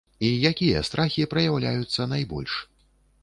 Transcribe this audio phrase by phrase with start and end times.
[0.27, 2.57] І якія страхі праяўляюцца найбольш?